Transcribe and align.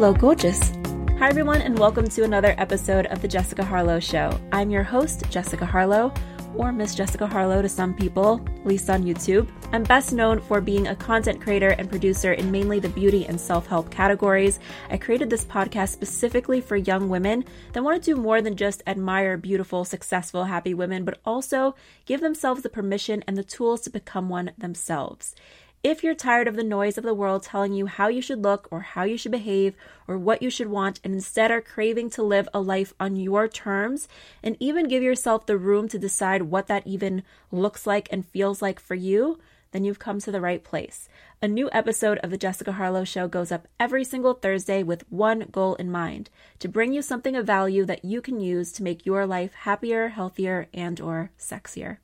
Hello, 0.00 0.14
gorgeous. 0.14 0.72
Hi, 1.18 1.28
everyone, 1.28 1.60
and 1.60 1.78
welcome 1.78 2.08
to 2.08 2.24
another 2.24 2.54
episode 2.56 3.04
of 3.08 3.20
The 3.20 3.28
Jessica 3.28 3.62
Harlow 3.62 4.00
Show. 4.00 4.40
I'm 4.50 4.70
your 4.70 4.82
host, 4.82 5.28
Jessica 5.28 5.66
Harlow, 5.66 6.10
or 6.54 6.72
Miss 6.72 6.94
Jessica 6.94 7.26
Harlow 7.26 7.60
to 7.60 7.68
some 7.68 7.92
people, 7.92 8.40
at 8.60 8.66
least 8.66 8.88
on 8.88 9.04
YouTube. 9.04 9.46
I'm 9.72 9.82
best 9.82 10.14
known 10.14 10.40
for 10.40 10.62
being 10.62 10.86
a 10.86 10.96
content 10.96 11.42
creator 11.42 11.74
and 11.76 11.86
producer 11.86 12.32
in 12.32 12.50
mainly 12.50 12.80
the 12.80 12.88
beauty 12.88 13.26
and 13.26 13.38
self 13.38 13.66
help 13.66 13.90
categories. 13.90 14.58
I 14.88 14.96
created 14.96 15.28
this 15.28 15.44
podcast 15.44 15.90
specifically 15.90 16.62
for 16.62 16.76
young 16.76 17.10
women 17.10 17.44
that 17.74 17.84
want 17.84 18.02
to 18.02 18.14
do 18.14 18.18
more 18.18 18.40
than 18.40 18.56
just 18.56 18.82
admire 18.86 19.36
beautiful, 19.36 19.84
successful, 19.84 20.44
happy 20.44 20.72
women, 20.72 21.04
but 21.04 21.18
also 21.26 21.74
give 22.06 22.22
themselves 22.22 22.62
the 22.62 22.70
permission 22.70 23.22
and 23.26 23.36
the 23.36 23.44
tools 23.44 23.82
to 23.82 23.90
become 23.90 24.30
one 24.30 24.52
themselves. 24.56 25.34
If 25.82 26.04
you're 26.04 26.14
tired 26.14 26.46
of 26.46 26.56
the 26.56 26.62
noise 26.62 26.98
of 26.98 27.04
the 27.04 27.14
world 27.14 27.42
telling 27.42 27.72
you 27.72 27.86
how 27.86 28.08
you 28.08 28.20
should 28.20 28.42
look 28.42 28.68
or 28.70 28.80
how 28.80 29.04
you 29.04 29.16
should 29.16 29.32
behave 29.32 29.74
or 30.06 30.18
what 30.18 30.42
you 30.42 30.50
should 30.50 30.68
want, 30.68 31.00
and 31.02 31.14
instead 31.14 31.50
are 31.50 31.62
craving 31.62 32.10
to 32.10 32.22
live 32.22 32.50
a 32.52 32.60
life 32.60 32.92
on 33.00 33.16
your 33.16 33.48
terms, 33.48 34.06
and 34.42 34.58
even 34.60 34.88
give 34.88 35.02
yourself 35.02 35.46
the 35.46 35.56
room 35.56 35.88
to 35.88 35.98
decide 35.98 36.42
what 36.42 36.66
that 36.66 36.86
even 36.86 37.22
looks 37.50 37.86
like 37.86 38.10
and 38.12 38.26
feels 38.26 38.60
like 38.60 38.78
for 38.78 38.94
you, 38.94 39.38
then 39.72 39.82
you've 39.82 39.98
come 39.98 40.18
to 40.20 40.30
the 40.30 40.42
right 40.42 40.62
place. 40.62 41.08
A 41.40 41.48
new 41.48 41.70
episode 41.72 42.18
of 42.18 42.28
The 42.28 42.36
Jessica 42.36 42.72
Harlow 42.72 43.04
Show 43.04 43.26
goes 43.26 43.50
up 43.50 43.66
every 43.78 44.04
single 44.04 44.34
Thursday 44.34 44.82
with 44.82 45.10
one 45.10 45.46
goal 45.50 45.76
in 45.76 45.90
mind 45.90 46.28
to 46.58 46.68
bring 46.68 46.92
you 46.92 47.00
something 47.00 47.34
of 47.36 47.46
value 47.46 47.86
that 47.86 48.04
you 48.04 48.20
can 48.20 48.38
use 48.38 48.70
to 48.72 48.82
make 48.82 49.06
your 49.06 49.24
life 49.24 49.54
happier, 49.54 50.08
healthier, 50.08 50.68
and 50.74 51.00
or 51.00 51.30
sexier. 51.38 51.98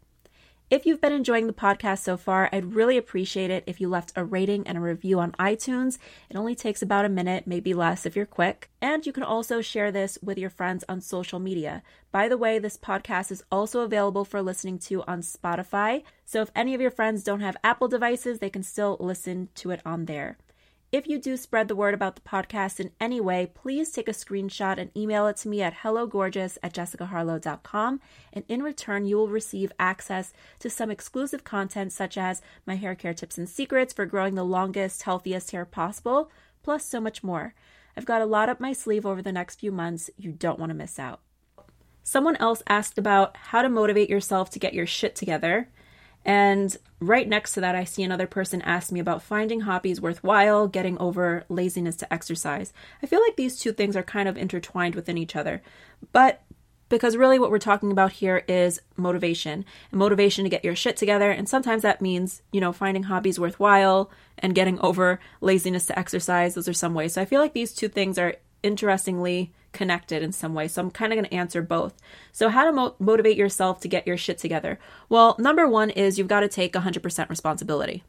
If 0.68 0.84
you've 0.84 1.00
been 1.00 1.12
enjoying 1.12 1.46
the 1.46 1.52
podcast 1.52 2.00
so 2.00 2.16
far, 2.16 2.48
I'd 2.52 2.74
really 2.74 2.96
appreciate 2.96 3.52
it 3.52 3.62
if 3.68 3.80
you 3.80 3.88
left 3.88 4.12
a 4.16 4.24
rating 4.24 4.66
and 4.66 4.76
a 4.76 4.80
review 4.80 5.20
on 5.20 5.30
iTunes. 5.38 5.98
It 6.28 6.36
only 6.36 6.56
takes 6.56 6.82
about 6.82 7.04
a 7.04 7.08
minute, 7.08 7.46
maybe 7.46 7.72
less 7.72 8.04
if 8.04 8.16
you're 8.16 8.26
quick. 8.26 8.68
And 8.82 9.06
you 9.06 9.12
can 9.12 9.22
also 9.22 9.60
share 9.60 9.92
this 9.92 10.18
with 10.24 10.38
your 10.38 10.50
friends 10.50 10.82
on 10.88 11.00
social 11.00 11.38
media. 11.38 11.84
By 12.10 12.28
the 12.28 12.36
way, 12.36 12.58
this 12.58 12.76
podcast 12.76 13.30
is 13.30 13.44
also 13.52 13.82
available 13.82 14.24
for 14.24 14.42
listening 14.42 14.80
to 14.80 15.04
on 15.04 15.20
Spotify. 15.20 16.02
So 16.24 16.42
if 16.42 16.50
any 16.56 16.74
of 16.74 16.80
your 16.80 16.90
friends 16.90 17.22
don't 17.22 17.42
have 17.42 17.56
Apple 17.62 17.86
devices, 17.86 18.40
they 18.40 18.50
can 18.50 18.64
still 18.64 18.96
listen 18.98 19.50
to 19.54 19.70
it 19.70 19.80
on 19.86 20.06
there. 20.06 20.36
If 20.92 21.08
you 21.08 21.18
do 21.18 21.36
spread 21.36 21.66
the 21.66 21.74
word 21.74 21.94
about 21.94 22.14
the 22.14 22.20
podcast 22.20 22.78
in 22.78 22.92
any 23.00 23.20
way, 23.20 23.50
please 23.52 23.90
take 23.90 24.08
a 24.08 24.12
screenshot 24.12 24.78
and 24.78 24.96
email 24.96 25.26
it 25.26 25.36
to 25.38 25.48
me 25.48 25.60
at 25.60 25.78
hellogorgeous 25.78 26.58
at 26.62 26.72
jessicaharlow.com. 26.72 28.00
And 28.32 28.44
in 28.48 28.62
return, 28.62 29.04
you 29.04 29.16
will 29.16 29.28
receive 29.28 29.72
access 29.80 30.32
to 30.60 30.70
some 30.70 30.90
exclusive 30.90 31.42
content 31.42 31.92
such 31.92 32.16
as 32.16 32.40
my 32.66 32.76
hair 32.76 32.94
care 32.94 33.14
tips 33.14 33.36
and 33.36 33.48
secrets 33.48 33.92
for 33.92 34.06
growing 34.06 34.36
the 34.36 34.44
longest, 34.44 35.02
healthiest 35.02 35.50
hair 35.50 35.64
possible, 35.64 36.30
plus 36.62 36.84
so 36.84 37.00
much 37.00 37.24
more. 37.24 37.54
I've 37.96 38.06
got 38.06 38.22
a 38.22 38.26
lot 38.26 38.48
up 38.48 38.60
my 38.60 38.72
sleeve 38.72 39.04
over 39.04 39.22
the 39.22 39.32
next 39.32 39.58
few 39.58 39.72
months. 39.72 40.08
You 40.16 40.30
don't 40.30 40.58
want 40.60 40.70
to 40.70 40.74
miss 40.74 41.00
out. 41.00 41.20
Someone 42.04 42.36
else 42.36 42.62
asked 42.68 42.96
about 42.96 43.36
how 43.36 43.62
to 43.62 43.68
motivate 43.68 44.08
yourself 44.08 44.50
to 44.50 44.60
get 44.60 44.72
your 44.72 44.86
shit 44.86 45.16
together. 45.16 45.68
And 46.26 46.76
right 46.98 47.28
next 47.28 47.52
to 47.52 47.60
that, 47.60 47.76
I 47.76 47.84
see 47.84 48.02
another 48.02 48.26
person 48.26 48.60
ask 48.62 48.90
me 48.90 48.98
about 48.98 49.22
finding 49.22 49.60
hobbies 49.60 50.00
worthwhile, 50.00 50.66
getting 50.66 50.98
over 50.98 51.44
laziness 51.48 51.94
to 51.96 52.12
exercise. 52.12 52.72
I 53.00 53.06
feel 53.06 53.22
like 53.22 53.36
these 53.36 53.60
two 53.60 53.72
things 53.72 53.96
are 53.96 54.02
kind 54.02 54.28
of 54.28 54.36
intertwined 54.36 54.96
within 54.96 55.16
each 55.16 55.36
other. 55.36 55.62
But 56.12 56.42
because 56.88 57.16
really 57.16 57.38
what 57.38 57.50
we're 57.50 57.60
talking 57.60 57.92
about 57.92 58.12
here 58.12 58.44
is 58.48 58.80
motivation 58.96 59.64
and 59.92 59.98
motivation 59.98 60.42
to 60.42 60.50
get 60.50 60.64
your 60.64 60.74
shit 60.74 60.96
together. 60.96 61.30
And 61.30 61.48
sometimes 61.48 61.82
that 61.82 62.02
means, 62.02 62.42
you 62.52 62.60
know, 62.60 62.72
finding 62.72 63.04
hobbies 63.04 63.38
worthwhile 63.38 64.10
and 64.36 64.54
getting 64.54 64.80
over 64.80 65.20
laziness 65.40 65.86
to 65.86 65.98
exercise. 65.98 66.54
Those 66.54 66.68
are 66.68 66.72
some 66.72 66.94
ways. 66.94 67.12
So 67.12 67.22
I 67.22 67.24
feel 67.24 67.40
like 67.40 67.52
these 67.52 67.72
two 67.72 67.88
things 67.88 68.18
are 68.18 68.34
interestingly 68.66 69.52
connected 69.72 70.22
in 70.22 70.32
some 70.32 70.54
way. 70.54 70.66
So 70.66 70.82
I'm 70.82 70.90
kind 70.90 71.12
of 71.12 71.16
going 71.16 71.28
to 71.28 71.34
answer 71.34 71.62
both. 71.62 71.94
So, 72.32 72.48
how 72.48 72.64
to 72.64 72.72
mo- 72.72 72.96
motivate 72.98 73.36
yourself 73.36 73.80
to 73.80 73.88
get 73.88 74.06
your 74.06 74.16
shit 74.16 74.38
together? 74.38 74.78
Well, 75.08 75.36
number 75.38 75.68
one 75.68 75.90
is 75.90 76.18
you've 76.18 76.28
got 76.28 76.40
to 76.40 76.48
take 76.48 76.72
100% 76.72 77.28
responsibility. 77.28 78.02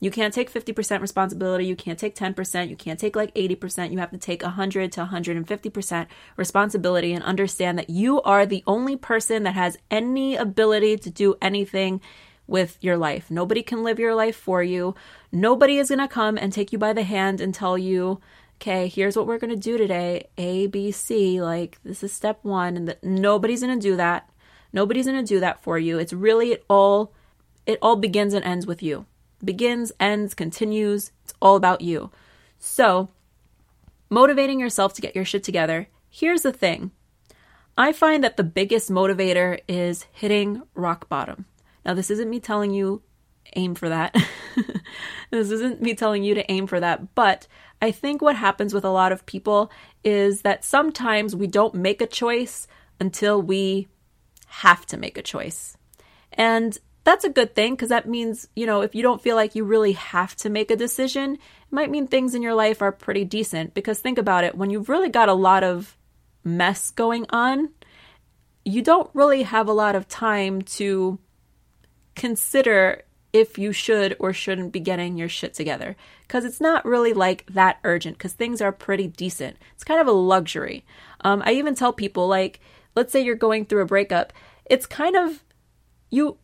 You 0.00 0.10
can't 0.10 0.34
take 0.34 0.52
50% 0.52 1.00
responsibility. 1.00 1.66
You 1.66 1.76
can't 1.76 1.98
take 1.98 2.14
10%. 2.14 2.68
You 2.68 2.76
can't 2.76 2.98
take 2.98 3.16
like 3.16 3.34
80%. 3.34 3.90
You 3.90 3.98
have 3.98 4.10
to 4.10 4.18
take 4.18 4.42
100 4.42 4.92
to 4.92 5.04
150% 5.06 6.06
responsibility 6.36 7.12
and 7.12 7.24
understand 7.24 7.78
that 7.78 7.88
you 7.90 8.20
are 8.22 8.44
the 8.44 8.62
only 8.66 8.96
person 8.96 9.44
that 9.44 9.54
has 9.54 9.78
any 9.90 10.36
ability 10.36 10.98
to 10.98 11.10
do 11.10 11.36
anything 11.40 12.00
with 12.46 12.76
your 12.82 12.96
life. 12.96 13.30
Nobody 13.30 13.62
can 13.62 13.82
live 13.82 13.98
your 13.98 14.14
life 14.14 14.36
for 14.36 14.62
you. 14.62 14.94
Nobody 15.32 15.78
is 15.78 15.88
going 15.88 16.00
to 16.00 16.08
come 16.08 16.36
and 16.36 16.52
take 16.52 16.72
you 16.72 16.78
by 16.78 16.92
the 16.92 17.02
hand 17.02 17.40
and 17.40 17.54
tell 17.54 17.78
you 17.78 18.20
okay, 18.56 18.88
here's 18.88 19.16
what 19.16 19.26
we're 19.26 19.38
going 19.38 19.54
to 19.54 19.56
do 19.56 19.76
today 19.76 20.28
A, 20.38 20.66
B, 20.66 20.90
C. 20.90 21.40
Like, 21.40 21.78
this 21.84 22.02
is 22.02 22.12
step 22.12 22.38
one. 22.42 22.76
And 22.76 22.88
the, 22.88 22.98
nobody's 23.02 23.62
going 23.62 23.78
to 23.78 23.88
do 23.88 23.96
that. 23.96 24.30
Nobody's 24.72 25.06
going 25.06 25.24
to 25.24 25.34
do 25.34 25.40
that 25.40 25.62
for 25.62 25.78
you. 25.78 25.98
It's 25.98 26.12
really 26.12 26.52
it 26.52 26.64
all, 26.68 27.12
it 27.66 27.78
all 27.80 27.96
begins 27.96 28.34
and 28.34 28.44
ends 28.44 28.66
with 28.66 28.82
you. 28.82 29.06
Begins, 29.44 29.92
ends, 30.00 30.34
continues. 30.34 31.12
It's 31.24 31.34
all 31.40 31.56
about 31.56 31.80
you. 31.80 32.10
So, 32.58 33.10
motivating 34.10 34.58
yourself 34.58 34.94
to 34.94 35.02
get 35.02 35.14
your 35.14 35.24
shit 35.24 35.44
together. 35.44 35.88
Here's 36.08 36.42
the 36.42 36.52
thing 36.52 36.92
I 37.76 37.92
find 37.92 38.24
that 38.24 38.36
the 38.36 38.44
biggest 38.44 38.90
motivator 38.90 39.60
is 39.68 40.06
hitting 40.12 40.62
rock 40.74 41.08
bottom. 41.08 41.46
Now, 41.84 41.94
this 41.94 42.10
isn't 42.10 42.30
me 42.30 42.40
telling 42.40 42.70
you 42.70 43.02
aim 43.56 43.74
for 43.74 43.88
that. 43.88 44.16
this 45.30 45.50
isn't 45.50 45.82
me 45.82 45.94
telling 45.94 46.24
you 46.24 46.34
to 46.34 46.50
aim 46.50 46.66
for 46.66 46.80
that, 46.80 47.14
but 47.14 47.46
I 47.80 47.90
think 47.90 48.22
what 48.22 48.36
happens 48.36 48.72
with 48.72 48.84
a 48.84 48.90
lot 48.90 49.12
of 49.12 49.26
people 49.26 49.70
is 50.02 50.42
that 50.42 50.64
sometimes 50.64 51.36
we 51.36 51.46
don't 51.46 51.74
make 51.74 52.00
a 52.00 52.06
choice 52.06 52.66
until 53.00 53.40
we 53.40 53.88
have 54.46 54.86
to 54.86 54.96
make 54.96 55.18
a 55.18 55.22
choice. 55.22 55.76
And 56.32 56.76
that's 57.04 57.24
a 57.24 57.30
good 57.30 57.54
thing 57.54 57.74
because 57.74 57.90
that 57.90 58.08
means, 58.08 58.48
you 58.56 58.66
know, 58.66 58.80
if 58.80 58.94
you 58.94 59.02
don't 59.02 59.20
feel 59.20 59.36
like 59.36 59.54
you 59.54 59.64
really 59.64 59.92
have 59.92 60.34
to 60.36 60.48
make 60.48 60.70
a 60.70 60.76
decision, 60.76 61.34
it 61.34 61.40
might 61.70 61.90
mean 61.90 62.06
things 62.06 62.34
in 62.34 62.42
your 62.42 62.54
life 62.54 62.80
are 62.80 62.92
pretty 62.92 63.24
decent. 63.24 63.74
Because 63.74 63.98
think 63.98 64.18
about 64.18 64.44
it 64.44 64.56
when 64.56 64.70
you've 64.70 64.88
really 64.88 65.10
got 65.10 65.28
a 65.28 65.34
lot 65.34 65.62
of 65.62 65.96
mess 66.42 66.90
going 66.90 67.26
on, 67.30 67.70
you 68.64 68.80
don't 68.80 69.10
really 69.12 69.42
have 69.42 69.68
a 69.68 69.72
lot 69.72 69.94
of 69.94 70.08
time 70.08 70.62
to 70.62 71.18
consider 72.14 73.02
if 73.34 73.58
you 73.58 73.72
should 73.72 74.16
or 74.20 74.32
shouldn't 74.32 74.72
be 74.72 74.78
getting 74.78 75.18
your 75.18 75.28
shit 75.28 75.52
together. 75.52 75.96
Because 76.22 76.44
it's 76.44 76.60
not 76.60 76.86
really 76.86 77.12
like 77.12 77.44
that 77.46 77.80
urgent, 77.82 78.16
because 78.16 78.32
things 78.32 78.62
are 78.62 78.70
pretty 78.70 79.08
decent. 79.08 79.56
It's 79.74 79.82
kind 79.82 80.00
of 80.00 80.06
a 80.06 80.12
luxury. 80.12 80.86
Um, 81.22 81.42
I 81.44 81.52
even 81.54 81.74
tell 81.74 81.92
people, 81.92 82.28
like, 82.28 82.60
let's 82.94 83.12
say 83.12 83.20
you're 83.20 83.34
going 83.34 83.66
through 83.66 83.82
a 83.82 83.86
breakup, 83.86 84.32
it's 84.64 84.86
kind 84.86 85.16
of, 85.16 85.42
you, 86.10 86.38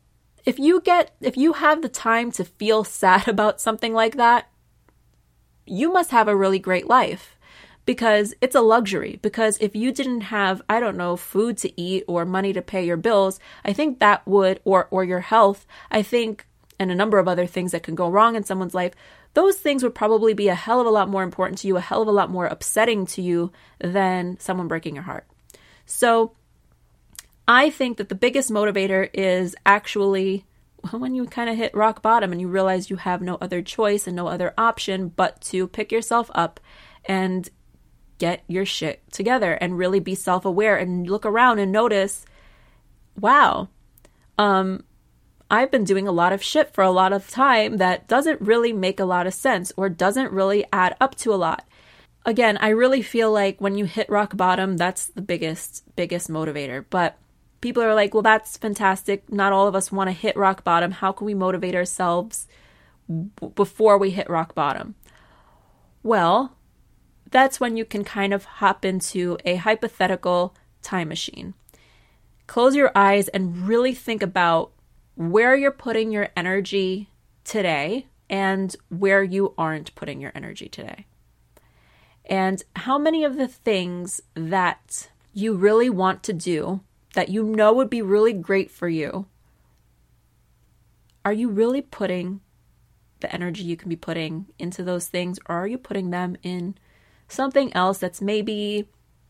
if 0.45 0.59
you 0.59 0.81
get, 0.81 1.15
if 1.21 1.37
you 1.37 1.55
have 1.55 1.81
the 1.81 1.89
time 1.89 2.33
to 2.33 2.45
feel 2.45 2.83
sad 3.03 3.29
about 3.29 3.61
something 3.61 3.95
like 3.95 4.17
that, 4.17 4.51
you 5.65 5.93
must 5.93 6.11
have 6.11 6.27
a 6.27 6.37
really 6.37 6.59
great 6.59 6.89
life 6.89 7.37
because 7.87 8.35
it's 8.41 8.57
a 8.57 8.61
luxury. 8.61 9.21
Because 9.23 9.59
if 9.61 9.77
you 9.77 9.93
didn't 9.93 10.23
have, 10.23 10.61
I 10.69 10.81
don't 10.81 10.97
know, 10.97 11.17
food 11.17 11.57
to 11.59 11.81
eat 11.81 12.03
or 12.09 12.25
money 12.25 12.53
to 12.53 12.63
pay 12.63 12.85
your 12.85 12.97
bills, 12.97 13.39
I 13.65 13.73
think 13.73 14.01
that 14.01 14.27
would, 14.27 14.59
or, 14.65 14.89
or 14.91 15.05
your 15.05 15.21
health, 15.21 15.69
I 15.89 16.03
think 16.03 16.47
and 16.81 16.91
a 16.91 16.95
number 16.95 17.19
of 17.19 17.29
other 17.29 17.47
things 17.47 17.73
that 17.73 17.83
can 17.83 17.95
go 17.95 18.09
wrong 18.09 18.35
in 18.35 18.43
someone's 18.43 18.75
life, 18.75 18.95
those 19.35 19.57
things 19.57 19.83
would 19.83 19.95
probably 19.95 20.33
be 20.33 20.49
a 20.49 20.55
hell 20.55 20.81
of 20.81 20.87
a 20.87 20.91
lot 20.91 21.11
more 21.11 21.23
important 21.23 21.59
to 21.59 21.69
you, 21.69 21.77
a 21.77 21.81
hell 21.81 22.01
of 22.03 22.09
a 22.09 22.13
lot 22.13 22.31
more 22.31 22.47
upsetting 22.47 23.05
to 23.05 23.23
you 23.23 23.53
than 23.79 24.41
someone 24.41 24.67
breaking 24.67 24.95
your 24.95 25.05
heart. 25.05 25.27
So 25.85 26.33
I 27.47 27.69
think 27.69 27.99
that 27.99 28.09
the 28.09 28.15
biggest 28.15 28.51
motivator 28.51 29.11
is 29.13 29.55
actually 29.67 30.47
when 30.93 31.15
you 31.15 31.27
kind 31.27 31.51
of 31.51 31.57
hit 31.57 31.75
rock 31.75 32.01
bottom 32.01 32.33
and 32.33 32.41
you 32.41 32.49
realize 32.49 32.89
you 32.89 32.97
have 32.97 33.21
no 33.21 33.37
other 33.43 33.61
choice 33.61 34.07
and 34.07 34.17
no 34.17 34.27
other 34.27 34.55
option 34.57 35.09
but 35.09 35.39
to 35.43 35.67
pick 35.67 35.93
yourself 35.93 36.31
up 36.35 36.59
and 37.05 37.51
get 38.17 38.43
your 38.49 38.65
shit 38.65 39.03
together 39.13 39.53
and 39.53 39.77
really 39.77 40.01
be 40.01 40.15
self 40.15 40.47
aware 40.47 40.79
and 40.79 41.11
look 41.11 41.27
around 41.27 41.59
and 41.59 41.71
notice, 41.71 42.25
wow, 43.19 43.69
um, 44.39 44.83
I've 45.51 45.71
been 45.71 45.85
doing 45.85 46.07
a 46.07 46.13
lot 46.13 46.33
of 46.33 46.43
shit 46.43 46.73
for 46.73 46.85
a 46.85 46.91
lot 46.91 47.13
of 47.13 47.29
time 47.29 47.79
that 47.79 48.07
doesn't 48.07 48.41
really 48.41 48.73
make 48.73 49.01
a 49.01 49.05
lot 49.05 49.27
of 49.27 49.35
sense 49.35 49.73
or 49.77 49.89
doesn't 49.89 50.33
really 50.33 50.65
add 50.73 50.97
up 51.01 51.17
to 51.17 51.35
a 51.35 51.37
lot. 51.37 51.67
Again, 52.25 52.57
I 52.61 52.69
really 52.69 53.03
feel 53.03 53.33
like 53.33 53.61
when 53.61 53.77
you 53.77 53.85
hit 53.85 54.09
rock 54.09 54.37
bottom, 54.37 54.77
that's 54.77 55.07
the 55.07 55.23
biggest, 55.23 55.83
biggest 55.97 56.31
motivator. 56.31 56.85
But 56.89 57.19
people 57.61 57.83
are 57.83 57.95
like, 57.95 58.15
well, 58.15 58.23
that's 58.23 58.57
fantastic. 58.57 59.33
Not 59.33 59.53
all 59.53 59.67
of 59.67 59.75
us 59.75 59.91
want 59.91 60.09
to 60.09 60.13
hit 60.13 60.37
rock 60.37 60.63
bottom. 60.63 60.93
How 60.93 61.11
can 61.11 61.27
we 61.27 61.35
motivate 61.35 61.75
ourselves 61.75 62.47
b- 63.09 63.49
before 63.55 63.99
we 63.99 64.11
hit 64.11 64.31
rock 64.31 64.55
bottom? 64.55 64.95
Well, 66.03 66.57
that's 67.31 67.59
when 67.59 67.77
you 67.77 67.85
can 67.85 68.05
kind 68.05 68.33
of 68.33 68.45
hop 68.45 68.85
into 68.85 69.37
a 69.45 69.57
hypothetical 69.57 70.55
time 70.83 71.09
machine. 71.09 71.55
Close 72.47 72.77
your 72.77 72.93
eyes 72.95 73.29
and 73.29 73.67
really 73.67 73.95
think 73.95 74.23
about 74.23 74.73
where 75.21 75.55
you're 75.55 75.71
putting 75.71 76.11
your 76.11 76.31
energy 76.35 77.11
today 77.45 78.07
and 78.31 78.75
where 78.89 79.23
you 79.23 79.53
aren't 79.59 79.95
putting 79.95 80.19
your 80.19 80.33
energy 80.35 80.67
today. 80.67 81.05
And 82.25 82.63
how 82.75 82.97
many 82.97 83.23
of 83.23 83.37
the 83.37 83.47
things 83.47 84.23
that 84.33 85.11
you 85.35 85.55
really 85.55 85.91
want 85.91 86.23
to 86.23 86.33
do, 86.33 86.81
that 87.13 87.29
you 87.29 87.43
know 87.43 87.71
would 87.75 87.91
be 87.91 88.01
really 88.01 88.33
great 88.33 88.71
for 88.71 88.89
you, 88.89 89.27
are 91.23 91.35
you 91.35 91.51
really 91.51 91.83
putting 91.83 92.41
the 93.21 93.31
energy 93.31 93.63
you 93.63 93.77
can 93.77 93.91
be 93.91 93.97
putting 93.97 94.47
into 94.59 94.83
those 94.83 95.09
things, 95.09 95.39
or 95.51 95.57
are 95.57 95.67
you 95.67 95.77
putting 95.77 96.09
them 96.09 96.35
in 96.43 96.77
something 97.29 97.71
else 97.75 97.99
that's 97.99 98.23
maybe 98.23 98.89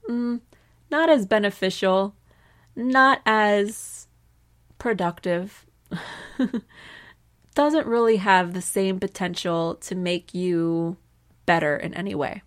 mm, 0.08 0.40
not 0.88 1.10
as 1.10 1.26
beneficial, 1.26 2.14
not 2.76 3.22
as 3.26 4.06
productive, 4.78 5.66
doesn't 7.54 7.86
really 7.86 8.16
have 8.16 8.52
the 8.52 8.62
same 8.62 8.98
potential 8.98 9.74
to 9.76 9.94
make 9.94 10.34
you 10.34 10.96
better 11.46 11.76
in 11.76 11.94
any 11.94 12.14
way? 12.14 12.42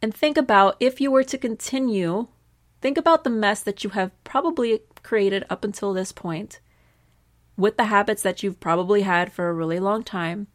And 0.00 0.14
think 0.14 0.36
about 0.36 0.76
if 0.80 1.00
you 1.00 1.10
were 1.10 1.24
to 1.24 1.38
continue, 1.38 2.28
think 2.80 2.96
about 2.96 3.24
the 3.24 3.30
mess 3.30 3.62
that 3.62 3.84
you 3.84 3.90
have 3.90 4.12
probably 4.24 4.80
created 5.02 5.44
up 5.50 5.64
until 5.64 5.92
this 5.92 6.12
point 6.12 6.60
with 7.56 7.76
the 7.76 7.86
habits 7.86 8.22
that 8.22 8.42
you've 8.42 8.60
probably 8.60 9.02
had 9.02 9.32
for 9.32 9.48
a 9.48 9.54
really 9.54 9.80
long 9.80 10.04
time 10.04 10.46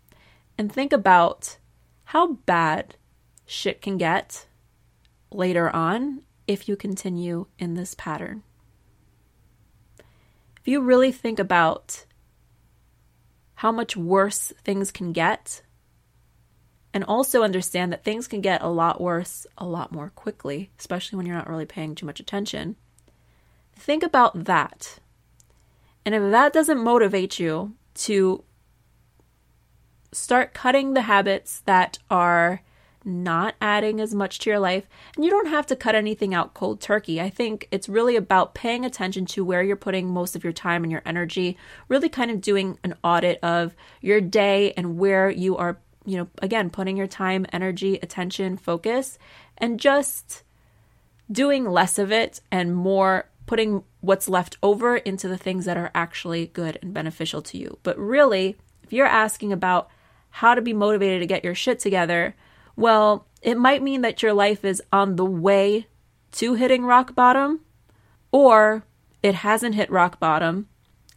and 0.58 0.72
think 0.72 0.94
about 0.94 1.58
how 2.06 2.34
bad 2.46 2.96
shit 3.46 3.82
can 3.82 3.98
get 3.98 4.46
later 5.32 5.70
on 5.70 6.22
if 6.48 6.70
you 6.70 6.76
continue 6.76 7.48
in 7.60 7.74
this 7.74 7.96
pattern. 7.96 8.44
If 10.60 10.68
you 10.68 10.82
really 10.82 11.12
think 11.12 11.40
about 11.40 12.06
how 13.64 13.72
much 13.72 13.96
worse 13.96 14.52
things 14.66 14.92
can 14.92 15.14
get, 15.14 15.62
and 16.94 17.02
also 17.06 17.44
understand 17.44 17.94
that 17.94 18.04
things 18.04 18.28
can 18.28 18.42
get 18.42 18.62
a 18.62 18.68
lot 18.68 19.00
worse 19.00 19.48
a 19.58 19.66
lot 19.66 19.90
more 19.90 20.10
quickly, 20.10 20.70
especially 20.78 21.16
when 21.16 21.26
you're 21.26 21.38
not 21.38 21.48
really 21.50 21.66
paying 21.66 21.96
too 21.96 22.06
much 22.06 22.20
attention, 22.20 22.76
think 23.74 24.04
about 24.04 24.44
that. 24.44 25.00
And 26.06 26.14
if 26.14 26.30
that 26.30 26.52
doesn't 26.52 26.84
motivate 26.84 27.40
you 27.40 27.74
to 27.94 28.44
start 30.12 30.54
cutting 30.54 30.94
the 30.94 31.04
habits 31.04 31.62
that 31.62 32.00
are 32.12 32.64
not 33.06 33.56
adding 33.62 34.00
as 34.00 34.14
much 34.14 34.40
to 34.40 34.50
your 34.50 34.60
life, 34.60 34.88
and 35.16 35.24
you 35.24 35.32
don't 35.32 35.48
have 35.48 35.66
to 35.68 35.76
cut 35.76 35.96
anything 35.96 36.34
out 36.34 36.54
cold 36.54 36.82
turkey. 36.82 37.20
I 37.20 37.30
think 37.30 37.68
it's 37.72 37.90
really 37.90 38.16
about 38.16 38.54
paying 38.54 38.86
attention 38.86 39.26
to 39.28 39.44
where 39.44 39.64
you're 39.64 39.76
putting 39.76 40.08
most 40.08 40.36
of 40.36 40.44
your 40.44 40.54
time 40.54 40.84
and 40.84 40.92
your 40.92 41.02
energy, 41.06 41.58
really 41.88 42.10
kind 42.10 42.32
of 42.32 42.42
doing 42.42 42.78
an 42.84 42.96
audit 43.04 43.40
of 43.44 43.76
your 44.02 44.22
day 44.22 44.74
and 44.78 44.98
where 44.98 45.30
you 45.30 45.58
are, 45.58 45.78
you 46.06 46.18
know, 46.18 46.28
again, 46.42 46.70
putting 46.70 46.98
your 46.98 47.08
time, 47.08 47.46
energy, 47.52 48.00
attention, 48.02 48.58
focus, 48.58 49.18
and 49.58 49.80
just 49.80 50.44
doing 51.32 51.66
less 51.66 51.98
of 51.98 52.12
it 52.12 52.42
and 52.52 52.76
more 52.76 53.30
putting 53.46 53.84
what's 54.02 54.30
left 54.30 54.58
over 54.64 54.98
into 54.98 55.28
the 55.28 55.38
things 55.38 55.66
that 55.66 55.78
are 55.78 55.92
actually 55.94 56.48
good 56.48 56.80
and 56.82 56.94
beneficial 56.94 57.42
to 57.42 57.58
you. 57.58 57.78
But 57.84 57.98
really, 57.98 58.56
if 58.84 58.94
you're 58.94 59.06
asking 59.06 59.52
about 59.52 59.90
how 60.30 60.56
to 60.56 60.62
be 60.62 60.74
motivated 60.74 61.22
to 61.22 61.28
get 61.28 61.44
your 61.44 61.56
shit 61.56 61.80
together, 61.80 62.36
well, 62.76 63.28
it 63.42 63.58
might 63.58 63.84
mean 63.84 64.02
that 64.02 64.24
your 64.24 64.34
life 64.34 64.64
is 64.66 64.82
on 64.92 65.16
the 65.16 65.26
way 65.26 65.88
to 66.34 66.56
hitting 66.56 66.86
rock 66.86 67.14
bottom, 67.14 67.62
or 68.32 68.86
it 69.22 69.36
hasn't 69.36 69.76
hit 69.76 69.92
rock 69.92 70.20
bottom. 70.20 70.68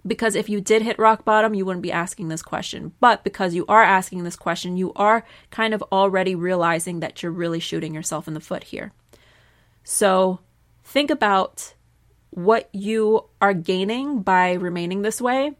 Because 0.06 0.36
if 0.36 0.48
you 0.48 0.60
did 0.60 0.82
hit 0.82 1.00
rock 1.00 1.24
bottom, 1.24 1.54
you 1.54 1.64
wouldn't 1.64 1.82
be 1.82 1.90
asking 1.90 2.28
this 2.28 2.42
question. 2.42 2.92
But 3.00 3.24
because 3.24 3.54
you 3.54 3.64
are 3.66 3.82
asking 3.82 4.22
this 4.22 4.36
question, 4.36 4.76
you 4.76 4.92
are 4.94 5.24
kind 5.50 5.74
of 5.74 5.82
already 5.90 6.36
realizing 6.36 7.00
that 7.00 7.22
you're 7.22 7.32
really 7.32 7.58
shooting 7.58 7.92
yourself 7.92 8.28
in 8.28 8.34
the 8.34 8.40
foot 8.40 8.64
here. 8.64 8.92
So 9.82 10.38
think 10.84 11.10
about 11.10 11.74
what 12.30 12.68
you 12.72 13.24
are 13.40 13.54
gaining 13.54 14.22
by 14.22 14.52
remaining 14.52 15.02
this 15.02 15.20
way 15.20 15.56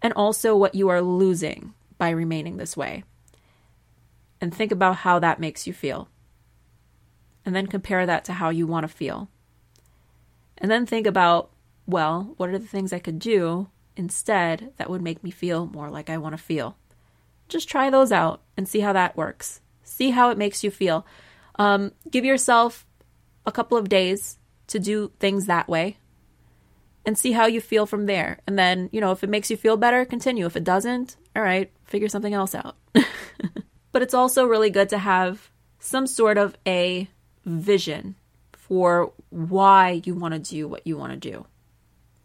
and 0.00 0.12
also 0.14 0.56
what 0.56 0.74
you 0.74 0.88
are 0.88 1.02
losing 1.02 1.74
by 1.98 2.10
remaining 2.10 2.56
this 2.56 2.76
way. 2.76 3.04
And 4.40 4.54
think 4.54 4.72
about 4.72 4.96
how 4.96 5.18
that 5.18 5.40
makes 5.40 5.66
you 5.66 5.72
feel. 5.72 6.08
And 7.44 7.54
then 7.54 7.66
compare 7.66 8.06
that 8.06 8.24
to 8.26 8.34
how 8.34 8.50
you 8.50 8.66
want 8.66 8.84
to 8.84 8.88
feel. 8.88 9.30
And 10.58 10.70
then 10.70 10.86
think 10.86 11.06
about, 11.06 11.50
well, 11.86 12.34
what 12.36 12.50
are 12.50 12.58
the 12.58 12.66
things 12.66 12.92
I 12.92 12.98
could 12.98 13.18
do 13.18 13.68
instead 13.96 14.72
that 14.76 14.90
would 14.90 15.02
make 15.02 15.22
me 15.22 15.30
feel 15.30 15.66
more 15.66 15.90
like 15.90 16.10
I 16.10 16.18
want 16.18 16.34
to 16.34 16.42
feel? 16.42 16.76
Just 17.48 17.68
try 17.68 17.90
those 17.90 18.12
out 18.12 18.42
and 18.56 18.68
see 18.68 18.80
how 18.80 18.92
that 18.92 19.16
works. 19.16 19.60
See 19.84 20.10
how 20.10 20.30
it 20.30 20.38
makes 20.38 20.64
you 20.64 20.70
feel. 20.70 21.06
Um, 21.58 21.92
give 22.10 22.24
yourself 22.24 22.84
a 23.46 23.52
couple 23.52 23.78
of 23.78 23.88
days 23.88 24.38
to 24.66 24.78
do 24.78 25.12
things 25.20 25.46
that 25.46 25.68
way 25.68 25.98
and 27.06 27.16
see 27.16 27.32
how 27.32 27.46
you 27.46 27.60
feel 27.60 27.86
from 27.86 28.06
there. 28.06 28.40
And 28.46 28.58
then, 28.58 28.88
you 28.92 29.00
know, 29.00 29.12
if 29.12 29.22
it 29.22 29.30
makes 29.30 29.50
you 29.50 29.56
feel 29.56 29.76
better, 29.76 30.04
continue. 30.04 30.44
If 30.44 30.56
it 30.56 30.64
doesn't, 30.64 31.16
all 31.36 31.42
right, 31.42 31.70
figure 31.84 32.08
something 32.08 32.34
else 32.34 32.54
out. 32.54 32.76
but 33.96 34.02
it's 34.02 34.12
also 34.12 34.44
really 34.44 34.68
good 34.68 34.90
to 34.90 34.98
have 34.98 35.50
some 35.78 36.06
sort 36.06 36.36
of 36.36 36.54
a 36.66 37.08
vision 37.46 38.14
for 38.52 39.10
why 39.30 40.02
you 40.04 40.14
want 40.14 40.34
to 40.34 40.38
do 40.38 40.68
what 40.68 40.86
you 40.86 40.98
want 40.98 41.12
to 41.12 41.30
do. 41.30 41.46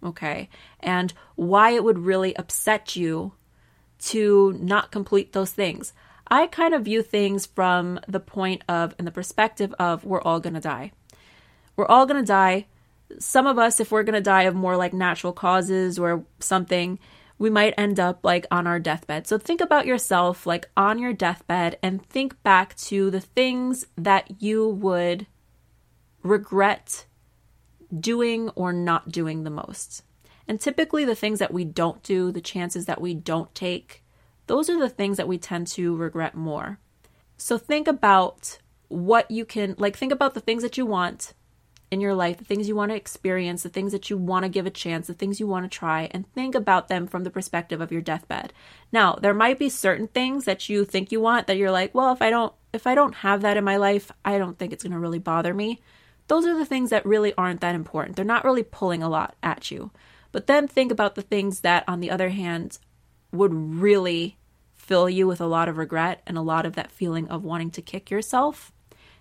Okay? 0.03 0.50
And 0.81 1.13
why 1.35 1.69
it 1.69 1.85
would 1.85 1.97
really 1.97 2.35
upset 2.35 2.97
you 2.97 3.31
to 4.00 4.51
not 4.59 4.91
complete 4.91 5.31
those 5.31 5.51
things. 5.51 5.94
I 6.27 6.47
kind 6.47 6.73
of 6.73 6.83
view 6.83 7.01
things 7.01 7.45
from 7.45 8.01
the 8.06 8.19
point 8.19 8.65
of 8.67 8.94
and 8.97 9.07
the 9.07 9.12
perspective 9.12 9.74
of 9.79 10.03
we're 10.03 10.21
all 10.21 10.41
going 10.41 10.56
to 10.56 10.59
die. 10.59 10.91
We're 11.77 11.88
all 11.88 12.06
going 12.06 12.21
to 12.21 12.27
die. 12.27 12.65
Some 13.17 13.47
of 13.47 13.57
us, 13.57 13.79
if 13.79 13.94
we're 13.94 14.03
going 14.03 14.15
to 14.15 14.19
die 14.19 14.44
of 14.44 14.56
more 14.56 14.75
like 14.75 14.91
natural 14.91 15.31
causes 15.31 15.97
or 15.97 16.25
something, 16.41 17.00
we 17.41 17.49
might 17.49 17.73
end 17.75 17.99
up 17.99 18.19
like 18.23 18.45
on 18.51 18.67
our 18.67 18.77
deathbed. 18.77 19.25
So 19.25 19.39
think 19.39 19.61
about 19.61 19.88
yourself 19.88 20.45
like 20.45 20.69
on 20.77 20.99
your 20.99 21.11
deathbed 21.11 21.79
and 21.81 22.05
think 22.05 22.41
back 22.43 22.75
to 22.75 23.09
the 23.09 23.19
things 23.19 23.88
that 23.97 24.39
you 24.39 24.69
would 24.69 25.25
regret 26.21 27.07
doing 28.00 28.50
or 28.50 28.71
not 28.71 29.12
doing 29.12 29.43
the 29.43 29.50
most. 29.50 30.03
And 30.48 30.62
typically, 30.62 31.03
the 31.03 31.15
things 31.15 31.39
that 31.39 31.51
we 31.51 31.65
don't 31.65 32.03
do, 32.03 32.31
the 32.31 32.41
chances 32.41 32.86
that 32.86 33.01
we 33.01 33.15
don't 33.15 33.53
take, 33.55 34.03
those 34.45 34.69
are 34.69 34.79
the 34.79 34.89
things 34.89 35.17
that 35.17 35.27
we 35.27 35.39
tend 35.39 35.65
to 35.69 35.95
regret 35.95 36.36
more. 36.36 36.77
So 37.38 37.57
think 37.57 37.88
about 37.88 38.60
what 38.88 39.31
you 39.31 39.45
can, 39.45 39.74
like, 39.79 39.98
think 39.98 40.12
about 40.12 40.36
the 40.36 40.41
things 40.41 40.62
that 40.62 40.77
you 40.77 40.86
want 40.86 41.33
in 41.91 42.00
your 42.00 42.15
life, 42.15 42.38
the 42.38 42.45
things 42.45 42.69
you 42.69 42.75
want 42.75 42.89
to 42.89 42.95
experience, 42.95 43.63
the 43.63 43.69
things 43.69 43.91
that 43.91 44.10
you 44.10 44.17
want 44.17 44.43
to 44.43 44.50
give 44.50 44.65
a 44.65 44.71
chance, 44.71 45.07
the 45.07 45.13
things 45.13 45.41
you 45.41 45.45
want 45.45 45.69
to 45.69 45.77
try, 45.77 46.10
and 46.12 46.31
think 46.33 46.55
about 46.55 46.88
them 46.88 47.05
from 47.05 47.25
the 47.25 47.29
perspective 47.29 47.81
of 47.81 47.91
your 47.91 48.01
deathbed. 48.01 48.53
Now, 48.93 49.15
there 49.15 49.33
might 49.33 49.60
be 49.60 49.69
certain 49.69 50.07
things 50.07 50.45
that 50.45 50.69
you 50.69 50.86
think 50.86 51.12
you 51.12 51.19
want 51.19 51.48
that 51.48 51.57
you're 51.57 51.69
like, 51.69 51.93
well, 51.93 52.13
if 52.13 52.21
I 52.21 52.29
don't 52.29 52.53
if 52.74 52.88
I 52.88 52.95
don't 52.95 53.15
have 53.15 53.41
that 53.41 53.57
in 53.57 53.65
my 53.65 53.75
life, 53.75 54.12
I 54.24 54.38
don't 54.38 54.57
think 54.57 54.71
it's 54.71 54.83
going 54.83 54.93
to 54.93 55.00
really 55.00 55.19
bother 55.19 55.53
me. 55.53 55.81
Those 56.27 56.45
are 56.45 56.57
the 56.57 56.65
things 56.65 56.89
that 56.91 57.05
really 57.05 57.33
aren't 57.38 57.60
that 57.60 57.75
important. 57.75 58.15
They're 58.15 58.24
not 58.24 58.45
really 58.45 58.63
pulling 58.63 59.03
a 59.03 59.10
lot 59.10 59.36
at 59.43 59.69
you. 59.69 59.91
But 60.31 60.48
then 60.48 60.69
think 60.69 60.89
about 60.89 61.15
the 61.15 61.21
things 61.21 61.60
that 61.60 61.83
on 61.89 62.00
the 62.00 62.10
other 62.10 62.29
hand 62.29 62.79
would 63.33 63.53
really 63.53 64.38
fill 64.74 65.10
you 65.10 65.27
with 65.27 65.41
a 65.41 65.45
lot 65.45 65.67
of 65.67 65.77
regret 65.77 66.21
and 66.25 66.38
a 66.38 66.41
lot 66.41 66.65
of 66.65 66.74
that 66.75 66.91
feeling 66.91 67.27
of 67.27 67.43
wanting 67.43 67.71
to 67.71 67.81
kick 67.81 68.10
yourself 68.10 68.71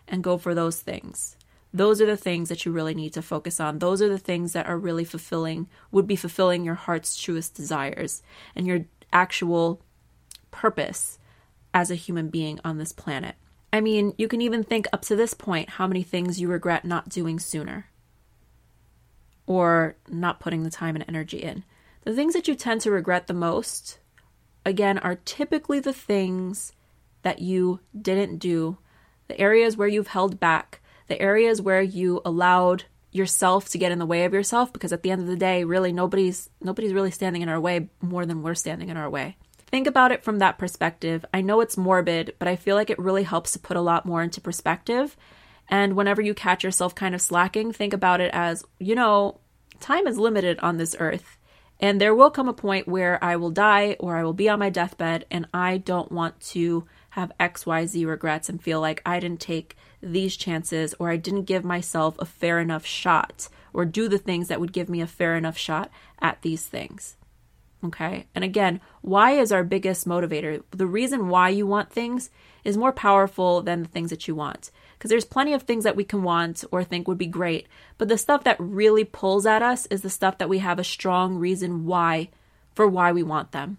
and 0.07 0.23
go 0.23 0.39
for 0.39 0.55
those 0.55 0.81
things. 0.81 1.37
Those 1.73 2.01
are 2.01 2.07
the 2.07 2.17
things 2.17 2.49
that 2.49 2.65
you 2.65 2.73
really 2.73 2.95
need 2.95 3.13
to 3.13 3.23
focus 3.23 3.61
on. 3.61 3.79
Those 3.79 4.03
are 4.03 4.09
the 4.09 4.19
things 4.19 4.53
that 4.53 4.67
are 4.67 4.79
really 4.79 5.05
fulfilling, 5.05 5.69
would 5.93 6.07
be 6.07 6.17
fulfilling 6.17 6.65
your 6.65 6.75
heart's 6.75 7.17
truest 7.17 7.55
desires 7.55 8.23
and 8.57 8.67
your 8.67 8.87
actual 9.13 9.81
purpose 10.51 11.19
as 11.73 11.91
a 11.91 11.95
human 11.95 12.29
being 12.29 12.59
on 12.65 12.79
this 12.79 12.93
planet. 12.93 13.37
I 13.73 13.81
mean, 13.81 14.15
you 14.19 14.27
can 14.27 14.41
even 14.41 14.65
think 14.65 14.89
up 14.93 15.03
to 15.03 15.17
this 15.17 15.35
point 15.35 15.71
how 15.71 15.87
many 15.87 16.03
things 16.03 16.41
you 16.41 16.49
regret 16.49 16.85
not 16.85 17.09
doing 17.09 17.39
sooner 17.39 17.87
or 19.47 19.97
not 20.09 20.41
putting 20.41 20.65
the 20.65 20.71
time 20.71 20.97
and 20.97 21.05
energy 21.07 21.39
in. 21.39 21.65
The 22.03 22.15
things 22.15 22.35
that 22.35 22.49
you 22.49 22.55
tend 22.55 22.81
to 22.81 22.91
regret 22.91 23.27
the 23.27 23.35
most, 23.35 23.99
again, 24.67 24.99
are 24.99 25.21
typically 25.25 25.79
the 25.79 25.93
things 25.93 26.73
that 27.23 27.41
you 27.41 27.81
didn't 28.01 28.39
do, 28.39 28.79
the 29.29 29.39
areas 29.39 29.77
where 29.77 29.89
you've 29.89 30.09
held 30.09 30.41
back, 30.41 30.80
the 31.11 31.21
areas 31.21 31.61
where 31.61 31.83
you 31.83 32.23
allowed 32.25 32.85
yourself 33.13 33.69
to 33.69 33.79
get 33.79 33.93
in 33.93 33.99
the 33.99 34.07
way 34.07 34.25
of 34.25 34.33
yourself 34.33 34.73
because 34.73 34.93
at 34.93 35.03
the 35.03 35.11
end 35.11 35.21
of 35.21 35.27
the 35.27 35.37
day 35.37 35.65
really 35.65 35.93
nobody's 35.93 36.49
nobody's 36.61 36.93
really 36.93 37.11
standing 37.11 37.43
in 37.43 37.49
our 37.49 37.61
way 37.61 37.91
more 38.01 38.25
than 38.25 38.43
we're 38.43 38.55
standing 38.55 38.89
in 38.89 38.97
our 38.97 39.11
way. 39.11 39.37
Think 39.67 39.89
about 39.89 40.13
it 40.13 40.23
from 40.23 40.39
that 40.39 40.59
perspective. 40.59 41.25
I 41.35 41.41
know 41.41 41.61
it's 41.61 41.77
morbid 41.77 42.35
but 42.39 42.47
i 42.47 42.55
feel 42.55 42.77
like 42.77 42.89
it 42.89 42.99
really 42.99 43.25
helps 43.25 43.51
to 43.53 43.59
put 43.59 43.77
a 43.77 43.83
lot 43.83 44.07
more 44.07 44.23
into 44.23 44.41
perspective. 44.41 45.17
And 45.69 45.95
whenever 45.95 46.23
you 46.23 46.35
catch 46.35 46.65
yourself 46.65 46.95
kind 46.95 47.15
of 47.15 47.21
slacking 47.21 47.73
think 47.73 47.93
about 47.93 48.21
it 48.21 48.31
as 48.33 48.65
you 48.79 48.95
know 48.95 49.41
time 49.81 50.07
is 50.07 50.19
limited 50.19 50.61
on 50.61 50.77
this 50.77 50.95
earth 51.01 51.37
and 51.81 52.01
there 52.01 52.15
will 52.15 52.31
come 52.31 52.49
a 52.49 52.53
point 52.53 52.87
where 52.87 53.23
i 53.25 53.35
will 53.35 53.51
die 53.51 53.97
or 53.99 54.17
i 54.17 54.23
will 54.23 54.35
be 54.35 54.49
on 54.49 54.59
my 54.59 54.71
deathbed 54.71 55.25
and 55.31 55.47
i 55.55 55.79
don't 55.79 56.13
want 56.13 56.39
to 56.41 56.87
have 57.11 57.33
XYZ 57.41 58.07
regrets 58.07 58.49
and 58.49 58.63
feel 58.63 58.81
like 58.81 59.03
I 59.05 59.21
didn't 59.21 59.41
take 59.41 59.77
these 60.03 60.37
chances 60.37 60.95
or 60.99 61.11
I 61.11 61.17
didn't 61.17 61.45
give 61.45 61.65
myself 61.65 62.17
a 62.19 62.25
fair 62.25 62.59
enough 62.59 62.87
shot 62.87 63.49
or 63.73 63.85
do 63.85 64.09
the 64.09 64.19
things 64.19 64.49
that 64.49 64.61
would 64.61 64.73
give 64.73 64.89
me 64.89 65.01
a 65.01 65.07
fair 65.07 65.37
enough 65.37 65.57
shot 65.57 65.91
at 66.21 66.43
these 66.43 66.67
things. 66.67 67.17
Okay. 67.83 68.27
And 68.35 68.45
again, 68.45 68.81
why 69.01 69.33
is 69.33 69.53
our 69.53 69.65
biggest 69.65 70.07
motivator? 70.07 70.63
The 70.71 70.87
reason 70.87 71.29
why 71.29 71.49
you 71.49 71.67
want 71.67 71.91
things 71.91 72.31
is 72.63 72.77
more 72.77 72.93
powerful 72.93 73.63
than 73.63 73.83
the 73.83 73.89
things 73.89 74.11
that 74.11 74.29
you 74.29 74.35
want. 74.35 74.71
Because 74.99 75.09
there's 75.09 75.25
plenty 75.25 75.55
of 75.55 75.63
things 75.63 75.85
that 75.85 75.97
we 75.97 76.05
can 76.05 76.23
want 76.23 76.63
or 76.71 76.85
think 76.85 77.09
would 77.09 77.17
be 77.17 77.27
great. 77.27 77.67
But 77.97 78.09
the 78.09 78.19
stuff 78.19 78.45
that 78.45 78.61
really 78.61 79.05
pulls 79.05 79.47
at 79.47 79.63
us 79.63 79.87
is 79.87 80.03
the 80.03 80.11
stuff 80.11 80.37
that 80.39 80.49
we 80.49 80.59
have 80.59 80.79
a 80.79 80.85
strong 80.85 81.37
reason 81.37 81.87
why 81.87 82.29
for 82.75 82.87
why 82.87 83.13
we 83.13 83.23
want 83.23 83.53
them. 83.53 83.79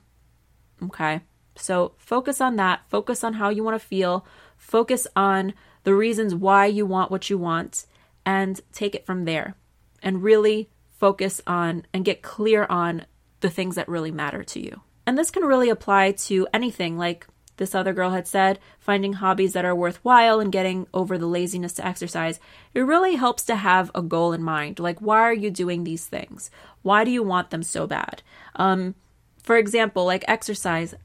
Okay. 0.83 1.21
So 1.55 1.93
focus 1.97 2.41
on 2.41 2.55
that. 2.55 2.81
Focus 2.89 3.23
on 3.23 3.33
how 3.33 3.49
you 3.49 3.63
want 3.63 3.79
to 3.79 3.87
feel. 3.87 4.25
Focus 4.57 5.05
on 5.15 5.53
the 5.83 5.95
reasons 5.95 6.35
why 6.35 6.65
you 6.65 6.85
want 6.85 7.11
what 7.11 7.29
you 7.29 7.37
want 7.37 7.85
and 8.25 8.61
take 8.71 8.95
it 8.95 9.05
from 9.05 9.25
there. 9.25 9.55
And 10.03 10.23
really 10.23 10.69
focus 11.01 11.41
on 11.45 11.85
and 11.93 12.05
get 12.05 12.21
clear 12.21 12.65
on 12.69 13.05
the 13.41 13.49
things 13.49 13.75
that 13.75 13.87
really 13.87 14.11
matter 14.11 14.43
to 14.43 14.59
you. 14.59 14.81
And 15.05 15.17
this 15.17 15.31
can 15.31 15.43
really 15.43 15.69
apply 15.69 16.11
to 16.11 16.47
anything 16.53 16.97
like 16.97 17.27
this 17.57 17.75
other 17.75 17.93
girl 17.93 18.11
had 18.11 18.27
said, 18.27 18.59
finding 18.79 19.13
hobbies 19.13 19.53
that 19.53 19.65
are 19.65 19.75
worthwhile 19.75 20.39
and 20.39 20.51
getting 20.51 20.87
over 20.93 21.17
the 21.17 21.27
laziness 21.27 21.73
to 21.73 21.85
exercise. 21.85 22.39
It 22.73 22.81
really 22.81 23.15
helps 23.15 23.43
to 23.43 23.55
have 23.55 23.91
a 23.93 24.01
goal 24.01 24.33
in 24.33 24.41
mind. 24.41 24.79
Like, 24.79 24.99
why 24.99 25.19
are 25.19 25.33
you 25.33 25.51
doing 25.51 25.83
these 25.83 26.07
things? 26.07 26.49
Why 26.81 27.03
do 27.03 27.11
you 27.11 27.21
want 27.21 27.51
them 27.51 27.61
so 27.61 27.85
bad? 27.85 28.23
Um, 28.55 28.95
for 29.43 29.57
example, 29.57 30.05
like 30.05 30.23
exercise. 30.27 30.95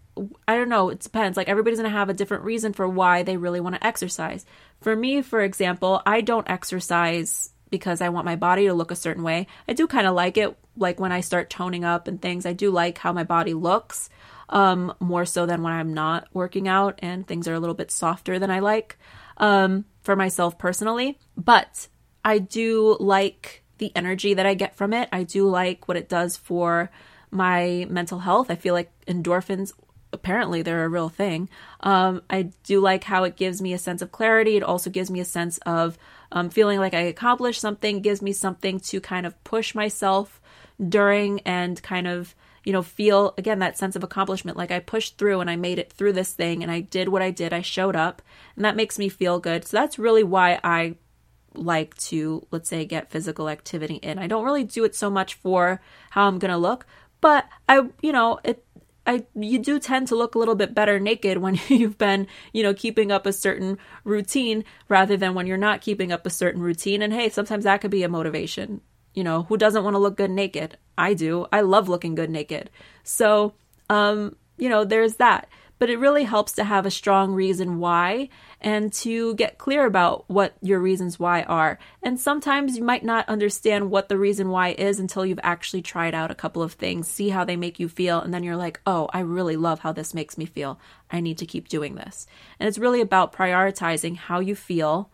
I 0.49 0.57
don't 0.57 0.69
know, 0.69 0.89
it 0.91 1.01
depends. 1.01 1.37
Like, 1.37 1.49
everybody's 1.49 1.79
going 1.79 1.91
to 1.91 1.97
have 1.97 2.09
a 2.09 2.15
different 2.15 2.45
reason 2.45 2.73
for 2.73 2.89
why 2.89 3.23
they 3.23 3.37
really 3.37 3.61
want 3.61 3.75
to 3.75 3.87
exercise. 3.87 4.45
For 4.81 4.95
me, 4.95 5.23
for 5.23 5.41
example, 5.41 6.03
I 6.07 6.21
don't 6.21 6.49
exercise 6.49 7.51
because 7.71 8.01
I 8.01 8.09
want 8.11 8.25
my 8.25 8.37
body 8.37 8.67
to 8.67 8.75
look 8.75 8.91
a 8.91 8.97
certain 8.97 9.23
way. 9.23 9.47
I 9.69 9.73
do 9.73 9.87
kind 9.87 10.07
of 10.07 10.15
like 10.15 10.37
it, 10.37 10.57
like 10.77 11.01
when 11.01 11.13
I 11.13 11.21
start 11.21 11.51
toning 11.51 11.85
up 11.85 12.09
and 12.09 12.21
things. 12.21 12.47
I 12.47 12.53
do 12.53 12.71
like 12.71 12.99
how 12.99 13.13
my 13.13 13.25
body 13.25 13.55
looks, 13.55 14.09
um, 14.49 14.95
more 15.01 15.25
so 15.25 15.47
than 15.47 15.63
when 15.63 15.73
I'm 15.73 15.93
not 15.93 16.29
working 16.33 16.69
out 16.69 16.99
and 17.01 17.27
things 17.27 17.49
are 17.49 17.55
a 17.55 17.61
little 17.61 17.75
bit 17.75 17.91
softer 17.91 18.39
than 18.39 18.51
I 18.51 18.61
like 18.61 18.97
um, 19.37 19.85
for 20.03 20.15
myself 20.17 20.59
personally. 20.59 21.19
But 21.37 21.89
I 22.25 22.39
do 22.39 22.97
like 23.01 23.65
the 23.79 23.93
energy 23.95 24.35
that 24.35 24.47
I 24.47 24.55
get 24.55 24.77
from 24.77 24.93
it. 24.93 25.09
I 25.13 25.25
do 25.25 25.49
like 25.49 25.89
what 25.89 25.97
it 25.97 26.09
does 26.09 26.37
for 26.37 26.91
my 27.31 27.87
mental 27.91 28.21
health. 28.21 28.51
I 28.51 28.55
feel 28.55 28.75
like 28.75 28.93
endorphins 29.07 29.73
apparently 30.17 30.63
they're 30.63 30.85
a 30.85 30.89
real 30.89 31.09
thing. 31.09 31.49
Um, 31.81 32.23
I 32.29 32.51
do 32.65 32.81
like 32.81 33.05
how 33.05 33.25
it 33.25 33.37
gives 33.37 33.63
me 33.63 33.73
a 33.73 33.79
sense 33.79 34.03
of 34.03 34.11
clarity. 34.11 34.57
It 34.57 34.63
also 34.63 34.91
gives 34.91 35.11
me 35.11 35.21
a 35.21 35.25
sense 35.25 35.59
of 35.59 35.97
um, 36.33 36.51
feeling 36.51 36.81
like 36.81 36.95
I 36.95 37.03
accomplished 37.03 37.61
something, 37.61 38.01
gives 38.01 38.23
me 38.23 38.33
something 38.33 38.81
to 38.81 39.01
kind 39.01 39.27
of 39.27 39.43
push 39.45 39.75
myself 39.75 40.41
during 40.89 41.41
and 41.41 41.81
kind 41.83 42.09
of, 42.09 42.35
you 42.65 42.73
know, 42.73 42.83
feel 42.83 43.35
again 43.39 43.61
that 43.61 43.79
sense 43.79 43.95
of 43.95 44.03
accomplishment. 44.03 44.57
Like 44.57 44.73
I 44.73 44.81
pushed 44.81 45.19
through 45.19 45.41
and 45.41 45.49
I 45.49 45.57
made 45.57 45.79
it 45.79 45.93
through 45.93 46.15
this 46.15 46.33
thing 46.33 46.63
and 46.63 46.73
I 46.73 46.81
did 46.81 47.09
what 47.09 47.23
I 47.23 47.31
did. 47.31 47.53
I 47.53 47.63
showed 47.63 47.95
up 47.95 48.23
and 48.57 48.65
that 48.65 48.77
makes 48.77 48.99
me 48.99 49.09
feel 49.09 49.39
good. 49.39 49.65
So 49.65 49.77
that's 49.77 49.99
really 49.99 50.25
why 50.25 50.59
I 50.65 50.97
like 51.55 51.97
to, 51.97 52.47
let's 52.51 52.69
say, 52.69 52.85
get 52.85 53.11
physical 53.11 53.49
activity 53.49 53.97
in. 53.97 54.19
I 54.19 54.27
don't 54.27 54.45
really 54.45 54.65
do 54.65 54.85
it 54.85 54.95
so 54.95 55.11
much 55.11 55.35
for 55.35 55.81
how 56.11 56.27
I'm 56.27 56.39
going 56.39 56.51
to 56.51 56.59
look, 56.59 56.87
but 57.21 57.47
I, 57.69 57.83
you 58.03 58.13
know, 58.13 58.39
it 58.45 58.66
I 59.07 59.27
you 59.35 59.59
do 59.59 59.79
tend 59.79 60.09
to 60.09 60.17
look 60.17 60.35
a 60.35 60.39
little 60.39 60.55
bit 60.55 60.75
better 60.75 60.99
naked 60.99 61.39
when 61.39 61.59
you've 61.69 61.99
been, 61.99 62.27
you 62.53 62.63
know, 62.63 62.75
keeping 62.75 63.13
up 63.13 63.27
a 63.27 63.33
certain 63.33 63.79
routine 64.05 64.65
rather 64.89 65.17
than 65.17 65.35
when 65.35 65.47
you're 65.47 65.57
not 65.57 65.81
keeping 65.81 66.13
up 66.13 66.27
a 66.27 66.31
certain 66.31 66.61
routine. 66.61 67.03
And 67.03 67.13
hey, 67.13 67.29
sometimes 67.29 67.65
that 67.65 67.81
could 67.81 67.91
be 67.91 68.03
a 68.03 68.09
motivation. 68.09 68.81
You 69.15 69.25
know, 69.25 69.45
who 69.45 69.57
doesn't 69.57 69.83
want 69.83 69.95
to 69.95 69.99
look 69.99 70.17
good 70.17 70.31
naked? 70.31 70.77
I 70.99 71.15
do. 71.15 71.47
I 71.53 71.63
love 71.63 71.89
looking 71.89 72.15
good 72.15 72.31
naked. 72.31 72.71
So, 73.03 73.55
um, 73.89 74.37
you 74.59 74.69
know, 74.69 74.85
there's 74.85 75.17
that 75.17 75.49
but 75.79 75.91
it 75.91 75.99
really 75.99 76.25
helps 76.25 76.53
to 76.53 76.65
have 76.65 76.87
a 76.87 76.91
strong 76.91 77.33
reason 77.33 77.79
why 77.79 78.29
and 78.61 78.93
to 78.93 79.35
get 79.35 79.59
clear 79.59 79.85
about 79.85 80.25
what 80.29 80.55
your 80.63 80.81
reasons 80.81 81.19
why 81.19 81.43
are. 81.43 81.79
And 82.03 82.19
sometimes 82.19 82.77
you 82.77 82.85
might 82.85 83.05
not 83.05 83.29
understand 83.29 83.91
what 83.91 84.09
the 84.09 84.19
reason 84.19 84.49
why 84.49 84.71
is 84.71 84.99
until 84.99 85.27
you've 85.27 85.41
actually 85.43 85.83
tried 85.83 86.15
out 86.15 86.31
a 86.31 86.35
couple 86.35 86.63
of 86.63 86.73
things, 86.73 87.09
see 87.09 87.29
how 87.29 87.45
they 87.45 87.57
make 87.57 87.79
you 87.79 87.89
feel, 87.89 88.21
and 88.21 88.33
then 88.33 88.43
you're 88.43 88.57
like, 88.57 88.81
oh, 88.87 89.09
I 89.13 89.21
really 89.21 89.57
love 89.57 89.81
how 89.81 89.93
this 89.93 90.15
makes 90.15 90.39
me 90.39 90.47
feel. 90.47 90.81
I 91.11 91.21
need 91.21 91.39
to 91.39 91.47
keep 91.47 91.69
doing 91.69 91.95
this. 91.95 92.27
And 92.59 92.69
it's 92.69 92.79
really 92.79 93.01
about 93.01 93.33
prioritizing 93.33 94.17
how 94.17 94.41
you 94.41 94.57
feel 94.57 95.11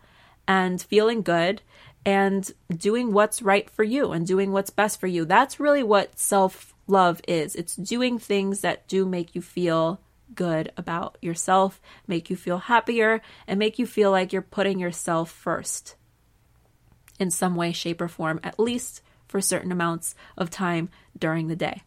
and 0.47 0.81
feeling 0.81 1.21
good 1.21 1.61
and 2.05 2.51
doing 2.75 3.13
what's 3.13 3.41
right 3.41 3.69
for 3.69 3.83
you 3.83 4.11
and 4.11 4.27
doing 4.27 4.51
what's 4.51 4.69
best 4.69 4.99
for 4.99 5.07
you. 5.07 5.25
That's 5.25 5.59
really 5.59 5.83
what 5.83 6.17
self 6.17 6.73
love 6.87 7.21
is. 7.27 7.55
It's 7.55 7.75
doing 7.75 8.19
things 8.19 8.61
that 8.61 8.87
do 8.87 9.05
make 9.05 9.35
you 9.35 9.41
feel 9.41 10.01
good 10.35 10.71
about 10.77 11.17
yourself, 11.21 11.81
make 12.07 12.29
you 12.29 12.35
feel 12.35 12.57
happier, 12.57 13.21
and 13.47 13.59
make 13.59 13.79
you 13.79 13.85
feel 13.85 14.11
like 14.11 14.33
you're 14.33 14.41
putting 14.41 14.79
yourself 14.79 15.31
first 15.31 15.95
in 17.19 17.29
some 17.29 17.55
way, 17.55 17.71
shape, 17.71 18.01
or 18.01 18.07
form, 18.07 18.39
at 18.43 18.59
least 18.59 19.01
for 19.27 19.41
certain 19.41 19.71
amounts 19.71 20.15
of 20.37 20.49
time 20.49 20.89
during 21.17 21.47
the 21.47 21.55
day. 21.55 21.83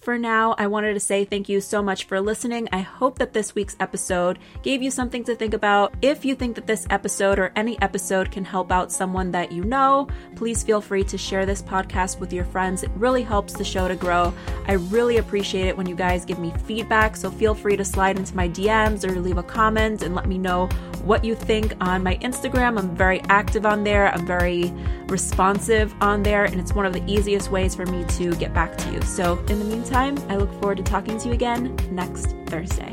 For 0.00 0.16
now, 0.16 0.54
I 0.58 0.68
wanted 0.68 0.94
to 0.94 1.00
say 1.00 1.24
thank 1.24 1.48
you 1.48 1.60
so 1.60 1.82
much 1.82 2.04
for 2.04 2.20
listening. 2.20 2.68
I 2.72 2.78
hope 2.78 3.18
that 3.18 3.32
this 3.32 3.56
week's 3.56 3.76
episode 3.80 4.38
gave 4.62 4.80
you 4.80 4.92
something 4.92 5.24
to 5.24 5.34
think 5.34 5.54
about. 5.54 5.92
If 6.02 6.24
you 6.24 6.36
think 6.36 6.54
that 6.54 6.68
this 6.68 6.86
episode 6.88 7.38
or 7.38 7.52
any 7.56 7.80
episode 7.82 8.30
can 8.30 8.44
help 8.44 8.70
out 8.70 8.92
someone 8.92 9.32
that 9.32 9.50
you 9.50 9.64
know, 9.64 10.06
please 10.36 10.62
feel 10.62 10.80
free 10.80 11.02
to 11.02 11.18
share 11.18 11.44
this 11.44 11.62
podcast 11.62 12.20
with 12.20 12.32
your 12.32 12.44
friends. 12.44 12.84
It 12.84 12.92
really 12.94 13.24
helps 13.24 13.54
the 13.54 13.64
show 13.64 13.88
to 13.88 13.96
grow. 13.96 14.32
I 14.68 14.74
really 14.74 15.16
appreciate 15.16 15.66
it 15.66 15.76
when 15.76 15.88
you 15.88 15.96
guys 15.96 16.24
give 16.24 16.38
me 16.38 16.54
feedback, 16.64 17.16
so 17.16 17.28
feel 17.28 17.54
free 17.54 17.76
to 17.76 17.84
slide 17.84 18.18
into 18.18 18.36
my 18.36 18.48
DMs 18.48 19.04
or 19.04 19.20
leave 19.20 19.38
a 19.38 19.42
comment 19.42 20.02
and 20.02 20.14
let 20.14 20.26
me 20.26 20.38
know 20.38 20.66
what 21.02 21.24
you 21.24 21.34
think 21.34 21.74
on 21.80 22.04
my 22.04 22.16
Instagram. 22.18 22.78
I'm 22.78 22.94
very 22.94 23.20
active 23.28 23.66
on 23.66 23.82
there, 23.82 24.14
I'm 24.14 24.26
very 24.26 24.72
responsive 25.08 25.92
on 26.00 26.22
there, 26.22 26.44
and 26.44 26.60
it's 26.60 26.72
one 26.72 26.86
of 26.86 26.92
the 26.92 27.02
easiest 27.10 27.50
ways 27.50 27.74
for 27.74 27.86
me 27.86 28.04
to 28.10 28.34
get 28.36 28.54
back 28.54 28.76
to 28.78 28.92
you. 28.92 29.00
So, 29.02 29.38
in 29.48 29.58
the 29.58 29.64
meantime, 29.64 29.87
I 30.28 30.36
look 30.36 30.52
forward 30.60 30.78
to 30.78 30.82
talking 30.82 31.18
to 31.18 31.28
you 31.28 31.34
again 31.34 31.76
next 31.90 32.34
Thursday. 32.46 32.92